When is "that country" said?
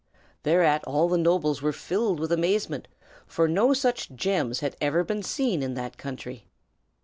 5.75-6.47